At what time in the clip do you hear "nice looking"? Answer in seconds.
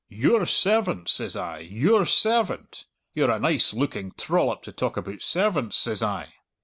3.39-4.13